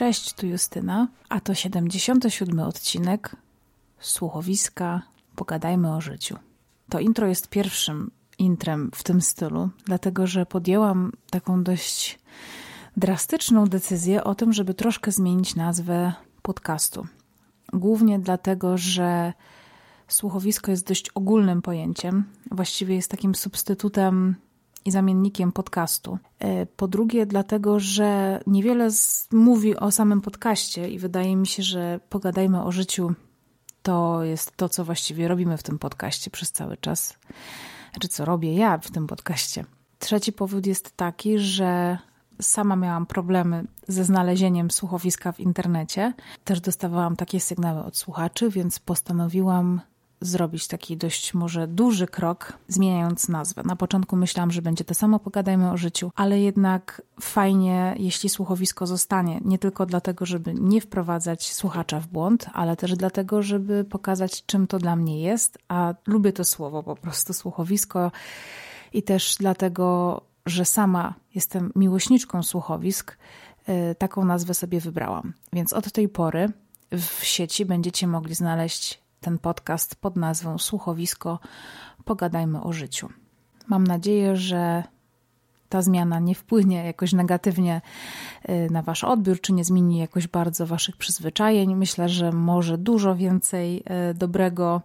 Cześć, 0.00 0.32
tu 0.32 0.46
Justyna, 0.46 1.08
a 1.28 1.40
to 1.40 1.54
77 1.54 2.60
odcinek 2.60 3.36
słuchowiska 3.98 5.02
Pogadajmy 5.36 5.94
o 5.94 6.00
życiu. 6.00 6.36
To 6.88 7.00
intro 7.00 7.26
jest 7.26 7.48
pierwszym 7.48 8.10
intrem 8.38 8.90
w 8.94 9.02
tym 9.02 9.20
stylu, 9.20 9.70
dlatego 9.84 10.26
że 10.26 10.46
podjęłam 10.46 11.12
taką 11.30 11.64
dość 11.64 12.18
drastyczną 12.96 13.66
decyzję 13.66 14.24
o 14.24 14.34
tym, 14.34 14.52
żeby 14.52 14.74
troszkę 14.74 15.12
zmienić 15.12 15.54
nazwę 15.54 16.12
podcastu. 16.42 17.06
Głównie 17.72 18.18
dlatego, 18.18 18.78
że 18.78 19.32
słuchowisko 20.08 20.70
jest 20.70 20.88
dość 20.88 21.10
ogólnym 21.10 21.62
pojęciem, 21.62 22.24
właściwie 22.50 22.94
jest 22.94 23.10
takim 23.10 23.34
substytutem 23.34 24.36
i 24.84 24.90
zamiennikiem 24.90 25.52
podcastu. 25.52 26.18
E, 26.38 26.66
po 26.66 26.88
drugie, 26.88 27.26
dlatego, 27.26 27.80
że 27.80 28.40
niewiele 28.46 28.88
mówi 29.32 29.76
o 29.76 29.90
samym 29.90 30.20
podcaście 30.20 30.88
i 30.88 30.98
wydaje 30.98 31.36
mi 31.36 31.46
się, 31.46 31.62
że 31.62 32.00
pogadajmy 32.08 32.64
o 32.64 32.72
życiu 32.72 33.14
to 33.82 34.24
jest 34.24 34.56
to, 34.56 34.68
co 34.68 34.84
właściwie 34.84 35.28
robimy 35.28 35.56
w 35.56 35.62
tym 35.62 35.78
podcaście 35.78 36.30
przez 36.30 36.52
cały 36.52 36.76
czas. 36.76 37.18
Znaczy, 37.92 38.08
co 38.08 38.24
robię 38.24 38.54
ja 38.54 38.78
w 38.78 38.90
tym 38.90 39.06
podcaście. 39.06 39.64
Trzeci 39.98 40.32
powód 40.32 40.66
jest 40.66 40.96
taki, 40.96 41.38
że 41.38 41.98
sama 42.40 42.76
miałam 42.76 43.06
problemy 43.06 43.64
ze 43.88 44.04
znalezieniem 44.04 44.70
słuchowiska 44.70 45.32
w 45.32 45.40
internecie. 45.40 46.12
Też 46.44 46.60
dostawałam 46.60 47.16
takie 47.16 47.40
sygnały 47.40 47.84
od 47.84 47.96
słuchaczy, 47.96 48.50
więc 48.50 48.78
postanowiłam 48.78 49.80
zrobić 50.20 50.68
taki 50.68 50.96
dość 50.96 51.34
może 51.34 51.68
duży 51.68 52.06
krok, 52.06 52.52
zmieniając 52.68 53.28
nazwę. 53.28 53.62
Na 53.64 53.76
początku 53.76 54.16
myślałam, 54.16 54.50
że 54.50 54.62
będzie 54.62 54.84
to 54.84 54.94
samo 54.94 55.18
Pogadajmy 55.18 55.70
o 55.70 55.76
życiu, 55.76 56.10
ale 56.14 56.40
jednak 56.40 57.02
fajnie, 57.20 57.94
jeśli 57.98 58.28
słuchowisko 58.28 58.86
zostanie. 58.86 59.40
Nie 59.44 59.58
tylko 59.58 59.86
dlatego, 59.86 60.26
żeby 60.26 60.54
nie 60.54 60.80
wprowadzać 60.80 61.52
słuchacza 61.52 62.00
w 62.00 62.06
błąd, 62.06 62.46
ale 62.52 62.76
też 62.76 62.96
dlatego, 62.96 63.42
żeby 63.42 63.84
pokazać, 63.84 64.46
czym 64.46 64.66
to 64.66 64.78
dla 64.78 64.96
mnie 64.96 65.22
jest, 65.22 65.58
a 65.68 65.94
lubię 66.06 66.32
to 66.32 66.44
słowo 66.44 66.82
po 66.82 66.96
prostu, 66.96 67.32
słuchowisko 67.32 68.12
i 68.92 69.02
też 69.02 69.36
dlatego, 69.38 70.20
że 70.46 70.64
sama 70.64 71.14
jestem 71.34 71.72
miłośniczką 71.76 72.42
słuchowisk, 72.42 73.16
y, 73.68 73.94
taką 73.94 74.24
nazwę 74.24 74.54
sobie 74.54 74.80
wybrałam. 74.80 75.32
Więc 75.52 75.72
od 75.72 75.92
tej 75.92 76.08
pory 76.08 76.48
w 76.92 77.24
sieci 77.24 77.64
będziecie 77.64 78.06
mogli 78.06 78.34
znaleźć 78.34 78.99
ten 79.20 79.38
podcast 79.38 79.96
pod 79.96 80.16
nazwą 80.16 80.58
Słuchowisko 80.58 81.38
Pogadajmy 82.04 82.62
o 82.62 82.72
życiu. 82.72 83.08
Mam 83.68 83.86
nadzieję, 83.86 84.36
że 84.36 84.84
ta 85.68 85.82
zmiana 85.82 86.18
nie 86.18 86.34
wpłynie 86.34 86.84
jakoś 86.84 87.12
negatywnie 87.12 87.80
y, 88.48 88.68
na 88.70 88.82
Wasz 88.82 89.04
odbiór, 89.04 89.40
czy 89.40 89.52
nie 89.52 89.64
zmieni 89.64 89.98
jakoś 89.98 90.28
bardzo 90.28 90.66
Waszych 90.66 90.96
przyzwyczajeń. 90.96 91.76
Myślę, 91.76 92.08
że 92.08 92.32
może 92.32 92.78
dużo 92.78 93.16
więcej 93.16 93.82
y, 94.10 94.14
dobrego 94.14 94.82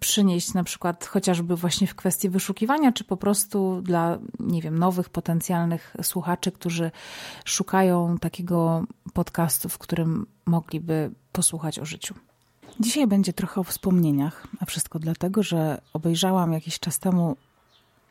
przynieść, 0.00 0.54
na 0.54 0.64
przykład 0.64 1.04
chociażby 1.04 1.56
właśnie 1.56 1.86
w 1.86 1.94
kwestii 1.94 2.28
wyszukiwania, 2.28 2.92
czy 2.92 3.04
po 3.04 3.16
prostu 3.16 3.82
dla, 3.82 4.18
nie 4.40 4.62
wiem, 4.62 4.78
nowych 4.78 5.08
potencjalnych 5.08 5.96
słuchaczy, 6.02 6.52
którzy 6.52 6.90
szukają 7.44 8.18
takiego 8.18 8.84
podcastu, 9.12 9.68
w 9.68 9.78
którym 9.78 10.26
mogliby 10.46 11.10
posłuchać 11.32 11.78
o 11.78 11.84
życiu. 11.84 12.14
Dzisiaj 12.80 13.06
będzie 13.06 13.32
trochę 13.32 13.60
o 13.60 13.64
wspomnieniach, 13.64 14.46
a 14.60 14.64
wszystko 14.64 14.98
dlatego, 14.98 15.42
że 15.42 15.80
obejrzałam 15.92 16.52
jakiś 16.52 16.78
czas 16.78 16.98
temu 16.98 17.36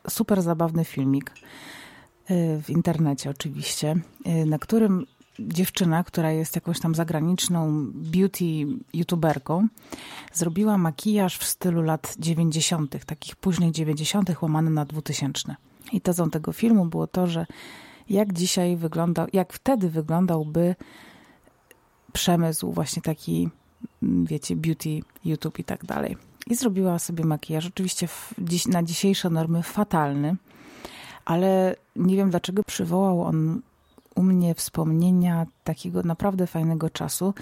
super 0.09 0.41
zabawny 0.41 0.85
filmik 0.85 1.31
y, 1.31 2.61
w 2.63 2.69
internecie 2.69 3.30
oczywiście, 3.30 3.95
y, 4.27 4.45
na 4.45 4.59
którym 4.59 5.05
dziewczyna, 5.39 6.03
która 6.03 6.31
jest 6.31 6.55
jakąś 6.55 6.80
tam 6.80 6.95
zagraniczną 6.95 7.85
beauty 7.94 8.45
youtuberką, 8.94 9.67
zrobiła 10.34 10.78
makijaż 10.78 11.38
w 11.38 11.44
stylu 11.44 11.81
lat 11.81 12.16
90., 12.19 13.06
takich 13.06 13.35
późnych 13.35 13.72
90., 13.72 14.41
łamany 14.41 14.69
na 14.69 14.85
2000. 14.85 15.56
I 15.91 16.01
tezą 16.01 16.29
tego 16.29 16.53
filmu 16.53 16.85
było 16.85 17.07
to, 17.07 17.28
że 17.28 17.45
jak 18.09 18.34
dzisiaj 18.34 18.78
wyglądał, 18.78 19.28
jak 19.34 19.53
wtedy 19.53 19.90
wyglądałby 19.90 20.75
przemysł 22.13 22.72
właśnie 22.72 23.01
taki 23.01 23.50
wiecie, 24.02 24.56
beauty, 24.56 25.00
YouTube 25.25 25.59
i 25.59 25.63
tak 25.63 25.86
dalej. 25.86 26.18
I 26.47 26.56
zrobiła 26.56 27.00
sobie 27.00 27.25
makijaż, 27.25 27.66
oczywiście 27.66 28.08
w, 28.08 28.34
dziś, 28.38 28.68
na 28.68 28.84
dzisiejsze 28.84 29.30
normy 29.30 29.63
fatalny, 29.63 30.36
ale 31.25 31.75
nie 31.96 32.16
wiem 32.16 32.30
dlaczego 32.30 32.64
przywołał 32.64 33.22
on 33.22 33.62
u 34.16 34.24
mnie 34.24 34.56
wspomnienia 34.56 35.46
takiego 35.64 36.03
naprawdę 36.03 36.47
fajnego 36.47 36.90
czasu. 36.90 37.34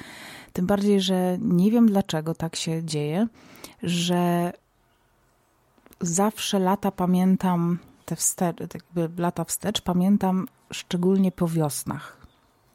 Tym 0.54 0.66
bardziej, 0.66 1.02
że 1.02 1.38
nie 1.42 1.72
wiem 1.72 1.88
dlaczego 1.88 2.36
tak 2.36 2.56
się 2.56 2.84
dzieje, 2.84 3.28
że 3.84 4.54
zawsze 6.02 6.60
lata 6.60 6.92
pamiętam 6.92 7.80
te 8.06 8.16
wstecz, 8.16 8.58
lata 9.18 9.44
wstecz 9.44 9.82
pamiętam 9.82 10.48
szczególnie 10.72 11.32
po 11.32 11.48
wiosnach. 11.48 12.23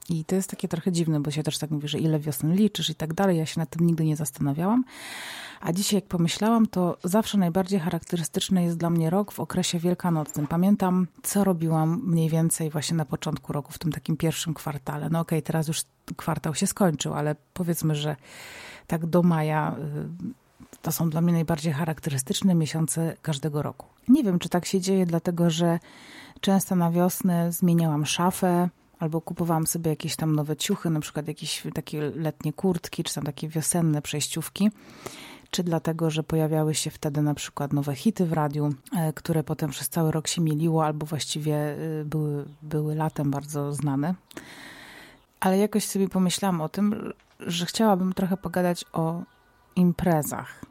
I 0.08 0.24
to 0.24 0.34
jest 0.34 0.50
takie 0.50 0.68
trochę 0.68 0.92
dziwne, 0.92 1.20
bo 1.20 1.30
się 1.30 1.42
też 1.42 1.58
tak 1.58 1.70
mówi, 1.70 1.88
że 1.88 1.98
ile 1.98 2.18
wiosen 2.18 2.54
liczysz 2.54 2.90
i 2.90 2.94
tak 2.94 3.14
dalej. 3.14 3.38
Ja 3.38 3.46
się 3.46 3.60
nad 3.60 3.70
tym 3.70 3.86
nigdy 3.86 4.04
nie 4.04 4.16
zastanawiałam. 4.16 4.84
A 5.60 5.72
dzisiaj, 5.72 5.96
jak 5.96 6.06
pomyślałam, 6.06 6.66
to 6.66 6.98
zawsze 7.04 7.38
najbardziej 7.38 7.80
charakterystyczny 7.80 8.64
jest 8.64 8.76
dla 8.76 8.90
mnie 8.90 9.10
rok 9.10 9.32
w 9.32 9.40
okresie 9.40 9.78
wielkanocnym. 9.78 10.46
Pamiętam, 10.46 11.06
co 11.22 11.44
robiłam 11.44 12.02
mniej 12.04 12.30
więcej 12.30 12.70
właśnie 12.70 12.96
na 12.96 13.04
początku 13.04 13.52
roku, 13.52 13.72
w 13.72 13.78
tym 13.78 13.92
takim 13.92 14.16
pierwszym 14.16 14.54
kwartale. 14.54 15.08
No 15.10 15.20
okej, 15.20 15.38
okay, 15.38 15.46
teraz 15.46 15.68
już 15.68 15.82
kwartał 16.16 16.54
się 16.54 16.66
skończył, 16.66 17.14
ale 17.14 17.36
powiedzmy, 17.54 17.94
że 17.94 18.16
tak 18.86 19.06
do 19.06 19.22
maja 19.22 19.76
y, 19.78 20.78
to 20.82 20.92
są 20.92 21.10
dla 21.10 21.20
mnie 21.20 21.32
najbardziej 21.32 21.72
charakterystyczne 21.72 22.54
miesiące 22.54 23.16
każdego 23.22 23.62
roku. 23.62 23.86
Nie 24.08 24.24
wiem, 24.24 24.38
czy 24.38 24.48
tak 24.48 24.66
się 24.66 24.80
dzieje, 24.80 25.06
dlatego 25.06 25.50
że 25.50 25.78
często 26.40 26.76
na 26.76 26.90
wiosnę 26.90 27.52
zmieniałam 27.52 28.06
szafę, 28.06 28.68
Albo 28.98 29.20
kupowałam 29.20 29.66
sobie 29.66 29.90
jakieś 29.90 30.16
tam 30.16 30.34
nowe 30.34 30.56
ciuchy, 30.56 30.90
na 30.90 31.00
przykład 31.00 31.28
jakieś 31.28 31.62
takie 31.74 32.00
letnie 32.00 32.52
kurtki, 32.52 33.04
czy 33.04 33.14
tam 33.14 33.24
takie 33.24 33.48
wiosenne 33.48 34.02
przejściówki. 34.02 34.70
Czy 35.50 35.62
dlatego, 35.62 36.10
że 36.10 36.22
pojawiały 36.22 36.74
się 36.74 36.90
wtedy 36.90 37.22
na 37.22 37.34
przykład 37.34 37.72
nowe 37.72 37.94
hity 37.94 38.26
w 38.26 38.32
radiu, 38.32 38.74
e, 38.96 39.12
które 39.12 39.44
potem 39.44 39.70
przez 39.70 39.88
cały 39.88 40.10
rok 40.10 40.28
się 40.28 40.42
mieliło, 40.42 40.84
albo 40.84 41.06
właściwie 41.06 41.56
e, 41.56 42.04
były, 42.04 42.44
były 42.62 42.94
latem 42.94 43.30
bardzo 43.30 43.72
znane. 43.72 44.14
Ale 45.40 45.58
jakoś 45.58 45.84
sobie 45.84 46.08
pomyślałam 46.08 46.60
o 46.60 46.68
tym, 46.68 47.12
że 47.40 47.66
chciałabym 47.66 48.12
trochę 48.12 48.36
pogadać 48.36 48.84
o 48.92 49.22
imprezach. 49.76 50.64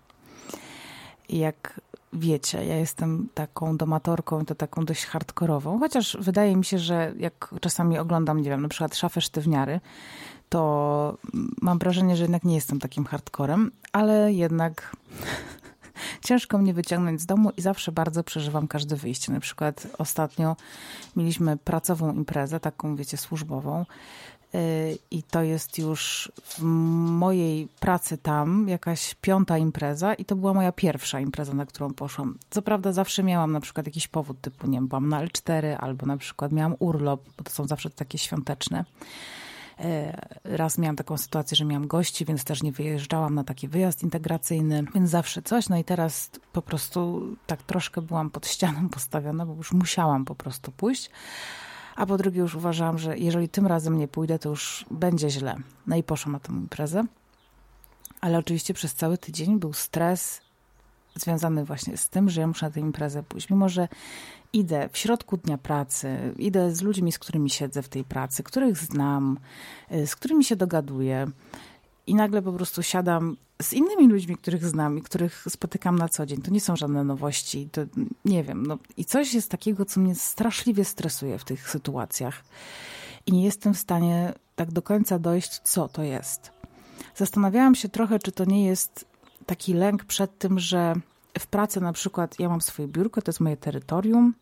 Jak 1.29 1.81
wiecie, 2.13 2.65
ja 2.65 2.75
jestem 2.75 3.29
taką 3.33 3.77
domatorką, 3.77 4.45
to 4.45 4.55
taką 4.55 4.85
dość 4.85 5.05
hardkorową, 5.05 5.79
chociaż 5.79 6.17
wydaje 6.19 6.55
mi 6.55 6.65
się, 6.65 6.79
że 6.79 7.13
jak 7.17 7.55
czasami 7.61 7.97
oglądam, 7.97 8.41
nie 8.41 8.49
wiem, 8.49 8.61
na 8.61 8.67
przykład 8.67 8.95
szafę 8.95 9.21
sztywniary, 9.21 9.79
to 10.49 11.17
mam 11.61 11.79
wrażenie, 11.79 12.15
że 12.15 12.23
jednak 12.23 12.43
nie 12.43 12.55
jestem 12.55 12.79
takim 12.79 13.05
hardcorem, 13.05 13.71
ale 13.91 14.33
jednak 14.33 14.95
ciężko 16.27 16.57
mnie 16.57 16.73
wyciągnąć 16.73 17.21
z 17.21 17.25
domu 17.25 17.51
i 17.57 17.61
zawsze 17.61 17.91
bardzo 17.91 18.23
przeżywam 18.23 18.67
każde 18.67 18.95
wyjście. 18.95 19.31
Na 19.31 19.39
przykład 19.39 19.87
ostatnio 19.97 20.55
mieliśmy 21.15 21.57
pracową 21.57 22.13
imprezę, 22.13 22.59
taką 22.59 22.95
wiecie, 22.95 23.17
służbową 23.17 23.85
i 25.11 25.23
to 25.23 25.41
jest 25.43 25.77
już 25.77 26.31
w 26.43 26.61
mojej 26.61 27.67
pracy 27.79 28.17
tam 28.17 28.69
jakaś 28.69 29.15
piąta 29.15 29.57
impreza 29.57 30.13
i 30.13 30.25
to 30.25 30.35
była 30.35 30.53
moja 30.53 30.71
pierwsza 30.71 31.19
impreza, 31.19 31.53
na 31.53 31.65
którą 31.65 31.93
poszłam. 31.93 32.37
Co 32.49 32.61
prawda 32.61 32.91
zawsze 32.91 33.23
miałam 33.23 33.51
na 33.51 33.59
przykład 33.59 33.85
jakiś 33.85 34.07
powód 34.07 34.41
typu, 34.41 34.67
nie 34.67 34.77
wiem, 34.77 34.87
byłam 34.87 35.09
na 35.09 35.25
L4 35.25 35.75
albo 35.79 36.05
na 36.05 36.17
przykład 36.17 36.51
miałam 36.51 36.75
urlop, 36.79 37.21
bo 37.37 37.43
to 37.43 37.51
są 37.51 37.67
zawsze 37.67 37.89
takie 37.89 38.17
świąteczne. 38.17 38.85
Y, 39.79 40.13
raz 40.43 40.77
miałam 40.77 40.95
taką 40.95 41.17
sytuację, 41.17 41.55
że 41.55 41.65
miałam 41.65 41.87
gości, 41.87 42.25
więc 42.25 42.43
też 42.43 42.63
nie 42.63 42.71
wyjeżdżałam 42.71 43.35
na 43.35 43.43
taki 43.43 43.67
wyjazd 43.67 44.03
integracyjny, 44.03 44.83
więc 44.95 45.09
zawsze 45.09 45.41
coś. 45.41 45.69
No 45.69 45.77
i 45.77 45.83
teraz 45.83 46.31
po 46.53 46.61
prostu 46.61 47.21
tak 47.47 47.63
troszkę 47.63 48.01
byłam 48.01 48.29
pod 48.29 48.47
ścianą 48.47 48.89
postawiona, 48.95 49.45
bo 49.45 49.53
już 49.55 49.71
musiałam 49.71 50.25
po 50.25 50.35
prostu 50.35 50.71
pójść 50.71 51.09
a 51.97 52.05
po 52.05 52.17
drugie 52.17 52.39
już 52.39 52.55
uważałam, 52.55 52.97
że 52.97 53.17
jeżeli 53.17 53.49
tym 53.49 53.67
razem 53.67 53.97
nie 53.97 54.07
pójdę, 54.07 54.39
to 54.39 54.49
już 54.49 54.85
będzie 54.91 55.29
źle. 55.29 55.55
No 55.87 55.95
i 55.95 56.03
poszłam 56.03 56.33
na 56.33 56.39
tę 56.39 56.53
imprezę. 56.53 57.03
Ale 58.21 58.37
oczywiście 58.37 58.73
przez 58.73 58.93
cały 58.93 59.17
tydzień 59.17 59.59
był 59.59 59.73
stres 59.73 60.41
związany 61.15 61.65
właśnie 61.65 61.97
z 61.97 62.09
tym, 62.09 62.29
że 62.29 62.41
ja 62.41 62.47
muszę 62.47 62.65
na 62.65 62.71
tę 62.71 62.79
imprezę 62.79 63.23
pójść. 63.23 63.49
Mimo, 63.49 63.69
że 63.69 63.87
idę 64.53 64.89
w 64.91 64.97
środku 64.97 65.37
dnia 65.37 65.57
pracy, 65.57 66.33
idę 66.37 66.75
z 66.75 66.81
ludźmi, 66.81 67.11
z 67.11 67.19
którymi 67.19 67.49
siedzę 67.49 67.83
w 67.83 67.89
tej 67.89 68.03
pracy, 68.03 68.43
których 68.43 68.77
znam, 68.77 69.39
y, 69.91 70.07
z 70.07 70.15
którymi 70.15 70.43
się 70.43 70.55
dogaduję, 70.55 71.27
i 72.07 72.15
nagle 72.15 72.41
po 72.41 72.53
prostu 72.53 72.83
siadam 72.83 73.37
z 73.61 73.73
innymi 73.73 74.07
ludźmi, 74.07 74.37
których 74.37 74.65
znam 74.65 74.97
i 74.97 75.01
których 75.01 75.45
spotykam 75.49 75.97
na 75.97 76.09
co 76.09 76.25
dzień. 76.25 76.41
To 76.41 76.51
nie 76.51 76.61
są 76.61 76.75
żadne 76.75 77.03
nowości, 77.03 77.69
to 77.71 77.81
nie 78.25 78.43
wiem. 78.43 78.65
No, 78.65 78.77
I 78.97 79.05
coś 79.05 79.33
jest 79.33 79.51
takiego, 79.51 79.85
co 79.85 79.99
mnie 79.99 80.15
straszliwie 80.15 80.85
stresuje 80.85 81.39
w 81.39 81.43
tych 81.43 81.69
sytuacjach. 81.69 82.43
i 83.25 83.31
nie 83.31 83.45
jestem 83.45 83.73
w 83.73 83.77
stanie 83.77 84.33
tak 84.55 84.71
do 84.71 84.81
końca 84.81 85.19
dojść, 85.19 85.59
co 85.59 85.87
to 85.87 86.03
jest. 86.03 86.51
Zastanawiałam 87.15 87.75
się 87.75 87.89
trochę, 87.89 88.19
czy 88.19 88.31
to 88.31 88.45
nie 88.45 88.65
jest 88.65 89.05
taki 89.45 89.73
lęk 89.73 90.05
przed 90.05 90.37
tym, 90.37 90.59
że 90.59 90.93
w 91.39 91.47
pracy 91.47 91.81
na 91.81 91.93
przykład 91.93 92.39
ja 92.39 92.49
mam 92.49 92.61
swoje 92.61 92.87
biurko, 92.87 93.21
to 93.21 93.29
jest 93.29 93.39
moje 93.39 93.57
terytorium. 93.57 94.33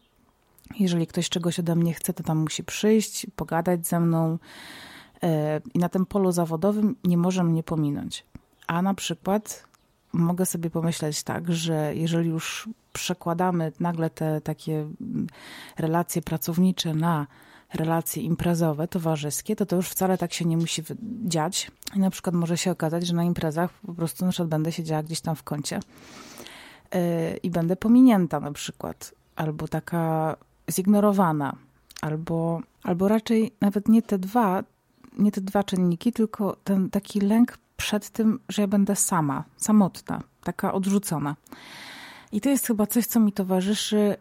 Jeżeli 0.80 1.08
ktoś 1.08 1.30
czegoś 1.30 1.60
ode 1.60 1.76
mnie 1.76 1.94
chce, 1.94 2.14
to 2.14 2.24
tam 2.24 2.38
musi 2.38 2.64
przyjść, 2.64 3.28
pogadać 3.36 3.88
ze 3.88 4.00
mną 4.00 4.38
i 5.74 5.80
na 5.80 5.90
tym 5.90 6.06
polu 6.06 6.32
zawodowym 6.32 6.96
nie 7.04 7.18
może 7.18 7.44
mnie 7.44 7.64
pominąć. 7.64 8.26
A 8.68 8.82
na 8.82 8.94
przykład 8.94 9.68
mogę 10.14 10.46
sobie 10.46 10.70
pomyśleć 10.70 11.24
tak, 11.24 11.52
że 11.54 11.96
jeżeli 11.96 12.30
już 12.30 12.70
przekładamy 12.94 13.72
nagle 13.80 14.10
te 14.10 14.42
takie 14.42 14.74
mm, 15.02 15.28
relacje 15.78 16.22
pracownicze 16.22 16.94
na 16.94 17.28
relacje 17.74 18.24
imprezowe, 18.24 18.88
towarzyskie, 18.88 19.56
to 19.56 19.66
to 19.66 19.76
już 19.76 19.90
wcale 19.90 20.18
tak 20.18 20.34
się 20.34 20.46
nie 20.46 20.58
musi 20.58 20.84
dziać. 21.26 21.72
I 21.96 22.00
na 22.00 22.10
przykład 22.10 22.36
może 22.36 22.58
się 22.58 22.72
okazać, 22.72 23.08
że 23.08 23.16
na 23.16 23.24
imprezach 23.24 23.74
po 23.74 23.94
prostu 23.94 24.26
na 24.26 24.32
przykład 24.32 24.50
będę 24.50 24.72
siedziała 24.72 25.04
gdzieś 25.04 25.22
tam 25.22 25.36
w 25.36 25.44
kącie 25.44 25.80
yy, 26.94 27.00
i 27.44 27.50
będę 27.50 27.76
pominięta 27.76 28.40
na 28.40 28.52
przykład, 28.52 29.14
albo 29.36 29.68
taka 29.68 30.36
zignorowana, 30.72 31.56
albo, 32.02 32.62
albo 32.84 33.08
raczej 33.08 33.52
nawet 33.62 33.88
nie 33.88 34.02
te 34.02 34.18
dwa, 34.18 34.64
nie 35.18 35.32
te 35.32 35.42
dwa 35.42 35.64
czynniki, 35.64 36.14
tylko 36.14 36.58
ten 36.64 36.90
taki 36.90 37.20
lęk 37.20 37.58
przed 37.78 38.10
tym, 38.10 38.40
że 38.50 38.62
ja 38.62 38.68
będę 38.68 38.96
sama, 38.96 39.44
samotna, 39.58 40.24
taka 40.44 40.74
odrzucona. 40.74 41.36
I 42.32 42.42
to 42.42 42.50
jest 42.50 42.68
chyba 42.68 42.88
coś, 42.88 43.06
co 43.06 43.20
mi 43.20 43.32
towarzyszy 43.32 44.16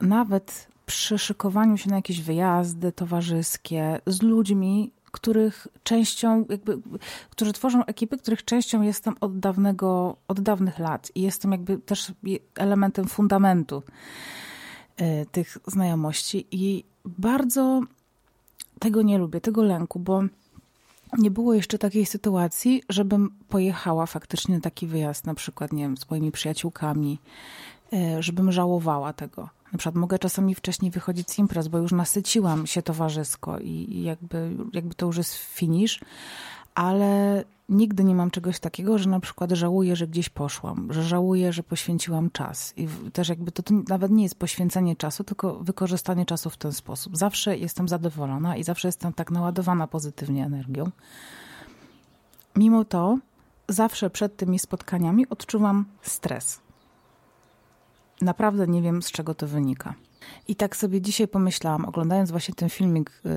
nawet 0.00 0.68
przy 0.86 1.18
szykowaniu 1.18 1.76
się 1.76 1.90
na 1.90 1.96
jakieś 1.96 2.22
wyjazdy 2.22 2.92
towarzyskie 2.92 4.00
z 4.06 4.22
ludźmi, 4.22 4.92
których 5.12 5.66
częścią, 5.82 6.44
jakby, 6.48 6.78
którzy 7.30 7.52
tworzą 7.52 7.84
ekipy, 7.84 8.18
których 8.18 8.44
częścią 8.44 8.82
jestem 8.82 9.14
od 9.20 9.38
dawnego, 9.38 10.16
od 10.28 10.40
dawnych 10.40 10.78
lat 10.78 11.12
i 11.14 11.22
jestem 11.22 11.52
jakby 11.52 11.78
też 11.78 12.12
elementem 12.54 13.04
fundamentu 13.06 13.82
y, 15.00 15.26
tych 15.32 15.58
znajomości 15.66 16.46
i 16.50 16.84
bardzo 17.04 17.80
tego 18.78 19.02
nie 19.02 19.18
lubię, 19.18 19.40
tego 19.40 19.62
lęku, 19.62 19.98
bo 19.98 20.22
nie 21.18 21.30
było 21.30 21.54
jeszcze 21.54 21.78
takiej 21.78 22.06
sytuacji, 22.06 22.82
żebym 22.88 23.30
pojechała 23.48 24.06
faktycznie 24.06 24.54
na 24.54 24.60
taki 24.60 24.86
wyjazd, 24.86 25.26
na 25.26 25.34
przykład, 25.34 25.72
nie 25.72 25.82
wiem, 25.82 25.96
z 25.96 26.10
moimi 26.10 26.32
przyjaciółkami, 26.32 27.18
y, 27.92 28.22
żebym 28.22 28.52
żałowała 28.52 29.12
tego. 29.12 29.48
Na 29.72 29.78
przykład 29.78 29.94
mogę 29.94 30.18
czasami 30.18 30.54
wcześniej 30.54 30.90
wychodzić 30.90 31.30
z 31.30 31.38
imprez, 31.38 31.68
bo 31.68 31.78
już 31.78 31.92
nasyciłam 31.92 32.66
się 32.66 32.82
towarzysko 32.82 33.58
i 33.58 34.02
jakby, 34.02 34.56
jakby 34.72 34.94
to 34.94 35.06
już 35.06 35.16
jest 35.16 35.34
finish, 35.34 36.00
ale 36.78 37.44
nigdy 37.68 38.04
nie 38.04 38.14
mam 38.14 38.30
czegoś 38.30 38.60
takiego, 38.60 38.98
że 38.98 39.10
na 39.10 39.20
przykład 39.20 39.52
żałuję, 39.52 39.96
że 39.96 40.06
gdzieś 40.06 40.28
poszłam, 40.28 40.92
że 40.92 41.02
żałuję, 41.02 41.52
że 41.52 41.62
poświęciłam 41.62 42.30
czas. 42.30 42.74
I 42.76 42.88
też 43.12 43.28
jakby 43.28 43.52
to, 43.52 43.62
to 43.62 43.74
nawet 43.88 44.10
nie 44.10 44.22
jest 44.22 44.38
poświęcenie 44.38 44.96
czasu, 44.96 45.24
tylko 45.24 45.54
wykorzystanie 45.54 46.26
czasu 46.26 46.50
w 46.50 46.56
ten 46.56 46.72
sposób. 46.72 47.16
Zawsze 47.16 47.56
jestem 47.56 47.88
zadowolona 47.88 48.56
i 48.56 48.64
zawsze 48.64 48.88
jestem 48.88 49.12
tak 49.12 49.30
naładowana 49.30 49.86
pozytywnie 49.86 50.44
energią. 50.44 50.90
Mimo 52.56 52.84
to 52.84 53.18
zawsze 53.68 54.10
przed 54.10 54.36
tymi 54.36 54.58
spotkaniami 54.58 55.28
odczuwam 55.28 55.84
stres 56.02 56.60
naprawdę 58.22 58.66
nie 58.66 58.82
wiem, 58.82 59.02
z 59.02 59.10
czego 59.10 59.34
to 59.34 59.46
wynika. 59.46 59.94
I 60.48 60.56
tak 60.56 60.76
sobie 60.76 61.00
dzisiaj 61.00 61.28
pomyślałam, 61.28 61.84
oglądając 61.84 62.30
właśnie 62.30 62.54
ten 62.54 62.68
filmik 62.68 63.22
yy, 63.24 63.32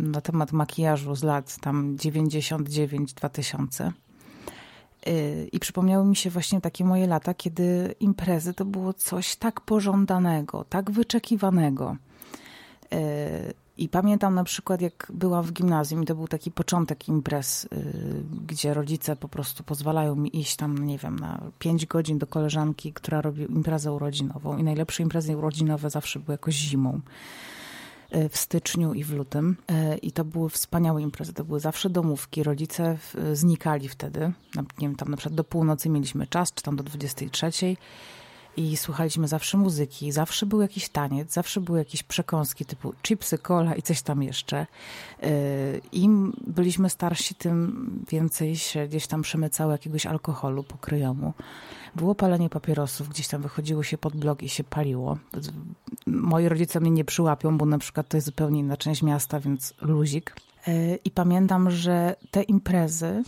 na 0.00 0.20
temat 0.20 0.52
makijażu 0.52 1.14
z 1.14 1.22
lat 1.22 1.56
tam 1.60 1.96
99-2000. 1.96 3.90
Yy, 5.06 5.12
I 5.52 5.60
przypomniały 5.60 6.04
mi 6.04 6.16
się 6.16 6.30
właśnie 6.30 6.60
takie 6.60 6.84
moje 6.84 7.06
lata, 7.06 7.34
kiedy 7.34 7.94
imprezy 8.00 8.54
to 8.54 8.64
było 8.64 8.92
coś 8.92 9.36
tak 9.36 9.60
pożądanego, 9.60 10.64
tak 10.64 10.90
wyczekiwanego. 10.90 11.96
Yy, 12.90 12.98
i 13.78 13.88
pamiętam 13.88 14.34
na 14.34 14.44
przykład, 14.44 14.80
jak 14.80 15.06
byłam 15.14 15.44
w 15.44 15.52
gimnazjum 15.52 16.02
i 16.02 16.06
to 16.06 16.14
był 16.14 16.28
taki 16.28 16.50
początek 16.50 17.08
imprez, 17.08 17.68
yy, 17.72 18.22
gdzie 18.46 18.74
rodzice 18.74 19.16
po 19.16 19.28
prostu 19.28 19.64
pozwalają 19.64 20.16
mi 20.16 20.40
iść 20.40 20.56
tam, 20.56 20.86
nie 20.86 20.98
wiem, 20.98 21.18
na 21.18 21.40
pięć 21.58 21.86
godzin 21.86 22.18
do 22.18 22.26
koleżanki, 22.26 22.92
która 22.92 23.20
robi 23.20 23.42
imprezę 23.42 23.92
urodzinową. 23.92 24.56
I 24.56 24.62
najlepsze 24.62 25.02
imprezy 25.02 25.36
urodzinowe 25.36 25.90
zawsze 25.90 26.18
były 26.18 26.34
jakoś 26.34 26.54
zimą 26.54 27.00
yy, 28.10 28.28
w 28.28 28.36
styczniu 28.36 28.94
i 28.94 29.04
w 29.04 29.12
lutym. 29.12 29.56
Yy, 29.68 29.98
I 29.98 30.12
to 30.12 30.24
były 30.24 30.50
wspaniałe 30.50 31.02
imprezy. 31.02 31.32
To 31.32 31.44
były 31.44 31.60
zawsze 31.60 31.90
domówki. 31.90 32.42
Rodzice 32.42 32.98
znikali 33.32 33.88
wtedy. 33.88 34.32
Nie 34.56 34.88
wiem, 34.88 34.96
tam 34.96 35.08
na 35.08 35.16
przykład 35.16 35.34
do 35.34 35.44
północy 35.44 35.88
mieliśmy 35.88 36.26
czas, 36.26 36.52
czy 36.54 36.62
tam 36.62 36.76
do 36.76 36.82
23 36.82 37.76
i 38.60 38.76
słuchaliśmy 38.76 39.28
zawsze 39.28 39.58
muzyki, 39.58 40.12
zawsze 40.12 40.46
był 40.46 40.60
jakiś 40.60 40.88
taniec, 40.88 41.32
zawsze 41.32 41.60
były 41.60 41.78
jakieś 41.78 42.02
przekąski 42.02 42.64
typu 42.64 42.94
chipsy, 43.02 43.38
cola 43.38 43.74
i 43.74 43.82
coś 43.82 44.02
tam 44.02 44.22
jeszcze. 44.22 44.66
Y, 45.24 45.80
Im 45.92 46.32
byliśmy 46.46 46.90
starsi, 46.90 47.34
tym 47.34 48.04
więcej 48.10 48.56
się 48.56 48.88
gdzieś 48.88 49.06
tam 49.06 49.22
przemycało 49.22 49.72
jakiegoś 49.72 50.06
alkoholu 50.06 50.62
po 50.62 50.78
kryjomu. 50.78 51.32
Było 51.96 52.14
palenie 52.14 52.50
papierosów, 52.50 53.08
gdzieś 53.08 53.28
tam 53.28 53.42
wychodziło 53.42 53.82
się 53.82 53.98
pod 53.98 54.16
blok 54.16 54.42
i 54.42 54.48
się 54.48 54.64
paliło. 54.64 55.18
Moi 56.06 56.48
rodzice 56.48 56.80
mnie 56.80 56.90
nie 56.90 57.04
przyłapią, 57.04 57.58
bo 57.58 57.66
na 57.66 57.78
przykład 57.78 58.08
to 58.08 58.16
jest 58.16 58.26
zupełnie 58.26 58.60
inna 58.60 58.76
część 58.76 59.02
miasta, 59.02 59.40
więc 59.40 59.74
luzik. 59.80 60.36
Y, 60.68 60.98
I 61.04 61.10
pamiętam, 61.10 61.70
że 61.70 62.16
te 62.30 62.42
imprezy 62.42 63.22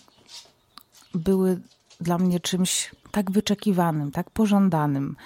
były 1.14 1.60
dla 2.02 2.18
mnie 2.18 2.40
czymś 2.40 2.90
tak 3.10 3.30
wyczekiwanym, 3.30 4.10
tak 4.10 4.30
pożądanym, 4.30 5.16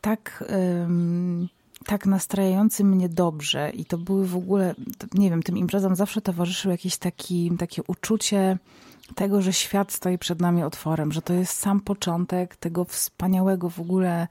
tak, 0.00 0.44
um, 0.80 1.48
tak 1.86 2.06
nastrajającym 2.06 2.88
mnie 2.88 3.08
dobrze. 3.08 3.70
I 3.70 3.84
to 3.84 3.98
były 3.98 4.26
w 4.26 4.36
ogóle, 4.36 4.74
nie 5.14 5.30
wiem, 5.30 5.42
tym 5.42 5.58
imprezom 5.58 5.96
zawsze 5.96 6.20
towarzyszyło 6.20 6.72
jakieś 6.72 6.96
taki, 6.96 7.50
takie 7.58 7.82
uczucie 7.86 8.58
tego, 9.14 9.42
że 9.42 9.52
świat 9.52 9.92
stoi 9.92 10.18
przed 10.18 10.40
nami 10.40 10.62
otworem, 10.62 11.12
że 11.12 11.22
to 11.22 11.32
jest 11.32 11.56
sam 11.56 11.80
początek 11.80 12.56
tego 12.56 12.84
wspaniałego 12.84 13.70
w 13.70 13.80
ogóle 13.80 14.28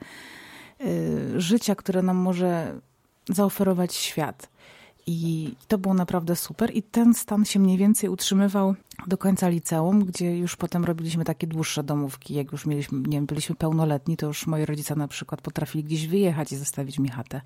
y, 0.82 1.42
życia, 1.42 1.76
które 1.76 2.02
nam 2.02 2.18
może 2.18 2.80
zaoferować 3.30 3.96
świat. 3.96 4.50
I 5.08 5.56
to 5.68 5.78
było 5.78 5.94
naprawdę 5.94 6.36
super. 6.36 6.76
I 6.76 6.84
ten 6.84 7.14
stan 7.14 7.46
się 7.46 7.60
mniej 7.60 7.78
więcej 7.78 8.10
utrzymywał 8.10 8.76
do 9.08 9.18
końca 9.18 9.50
liceum, 9.50 10.06
gdzie 10.06 10.38
już 10.38 10.56
potem 10.56 10.86
robiliśmy 10.86 11.26
takie 11.26 11.48
dłuższe 11.48 11.84
domówki. 11.84 12.34
Jak 12.34 12.52
już 12.52 12.66
mieliśmy, 12.66 13.00
nie 13.00 13.18
wiem, 13.18 13.26
byliśmy 13.26 13.56
pełnoletni, 13.56 14.18
to 14.18 14.28
już 14.28 14.48
moi 14.48 14.66
rodzice 14.66 14.96
na 14.96 15.08
przykład 15.08 15.42
potrafili 15.42 15.84
gdzieś 15.84 16.08
wyjechać 16.08 16.52
i 16.52 16.58
zostawić 16.58 17.00
mi 17.00 17.10
chatę 17.10 17.42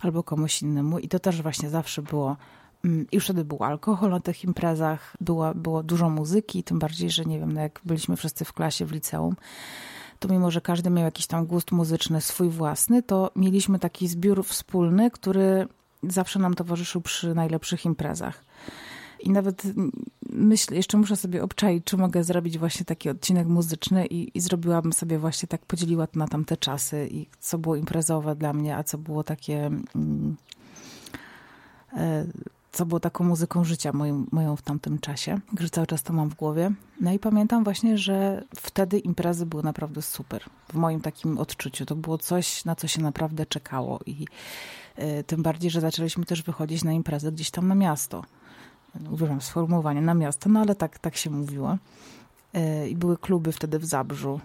albo 0.00 0.22
komuś 0.22 0.62
innemu. 0.62 0.98
I 0.98 1.08
to 1.08 1.18
też 1.18 1.42
właśnie 1.42 1.70
zawsze 1.70 2.02
było. 2.02 2.36
Mm, 2.84 3.06
już 3.12 3.24
wtedy 3.24 3.44
był 3.44 3.64
alkohol 3.64 4.10
na 4.10 4.20
tych 4.20 4.44
imprezach, 4.44 5.16
było, 5.20 5.54
było 5.54 5.82
dużo 5.82 6.10
muzyki, 6.10 6.62
tym 6.62 6.78
bardziej, 6.78 7.10
że 7.10 7.24
nie 7.24 7.38
wiem, 7.38 7.52
no 7.52 7.60
jak 7.60 7.80
byliśmy 7.84 8.16
wszyscy 8.16 8.44
w 8.44 8.52
klasie 8.52 8.84
w 8.84 8.92
liceum, 8.92 9.36
to 10.18 10.28
mimo, 10.28 10.50
że 10.50 10.60
każdy 10.60 10.90
miał 10.90 11.04
jakiś 11.04 11.26
tam 11.26 11.46
gust 11.46 11.72
muzyczny 11.72 12.20
swój 12.20 12.48
własny, 12.48 13.02
to 13.02 13.30
mieliśmy 13.36 13.78
taki 13.78 14.08
zbiór 14.08 14.44
wspólny, 14.44 15.10
który 15.10 15.68
zawsze 16.08 16.38
nam 16.38 16.54
towarzyszył 16.54 17.00
przy 17.00 17.34
najlepszych 17.34 17.84
imprezach. 17.84 18.44
I 19.20 19.30
nawet 19.30 19.62
myślę, 20.30 20.76
jeszcze 20.76 20.98
muszę 20.98 21.16
sobie 21.16 21.42
obczaić, 21.42 21.84
czy 21.84 21.96
mogę 21.96 22.24
zrobić 22.24 22.58
właśnie 22.58 22.86
taki 22.86 23.10
odcinek 23.10 23.46
muzyczny 23.46 24.06
i, 24.06 24.38
i 24.38 24.40
zrobiłabym 24.40 24.92
sobie 24.92 25.18
właśnie 25.18 25.48
tak, 25.48 25.66
podzieliła 25.66 26.06
to 26.06 26.18
na 26.18 26.28
tamte 26.28 26.56
czasy 26.56 27.08
i 27.10 27.26
co 27.40 27.58
było 27.58 27.76
imprezowe 27.76 28.36
dla 28.36 28.52
mnie, 28.52 28.76
a 28.76 28.84
co 28.84 28.98
było 28.98 29.24
takie, 29.24 29.66
mm, 29.66 30.36
e, 31.96 32.26
co 32.76 32.86
było 32.86 33.00
taką 33.00 33.24
muzyką 33.24 33.64
życia 33.64 33.92
moją, 33.92 34.24
moją 34.32 34.56
w 34.56 34.62
tamtym 34.62 34.98
czasie, 34.98 35.40
że 35.60 35.70
cały 35.70 35.86
czas 35.86 36.02
to 36.02 36.12
mam 36.12 36.28
w 36.28 36.34
głowie. 36.34 36.70
No 37.00 37.12
i 37.12 37.18
pamiętam 37.18 37.64
właśnie, 37.64 37.98
że 37.98 38.44
wtedy 38.56 38.98
imprezy 38.98 39.46
były 39.46 39.62
naprawdę 39.62 40.02
super. 40.02 40.44
W 40.68 40.74
moim 40.74 41.00
takim 41.00 41.38
odczuciu. 41.38 41.86
To 41.86 41.96
było 41.96 42.18
coś, 42.18 42.64
na 42.64 42.76
co 42.76 42.88
się 42.88 43.02
naprawdę 43.02 43.46
czekało 43.46 44.00
i 44.06 44.26
e, 44.96 45.24
tym 45.24 45.42
bardziej, 45.42 45.70
że 45.70 45.80
zaczęliśmy 45.80 46.24
też 46.24 46.42
wychodzić 46.42 46.84
na 46.84 46.92
imprezę 46.92 47.32
gdzieś 47.32 47.50
tam 47.50 47.68
na 47.68 47.74
miasto 47.74 48.22
uważam 49.10 49.40
sformułowanie 49.40 50.00
na 50.00 50.14
miasto, 50.14 50.50
no 50.50 50.60
ale 50.60 50.74
tak, 50.74 50.98
tak 50.98 51.16
się 51.16 51.30
mówiło. 51.30 51.78
E, 52.54 52.88
I 52.88 52.96
były 52.96 53.18
kluby 53.18 53.52
wtedy 53.52 53.78
w 53.78 53.84
Zabrzu. 53.84 54.40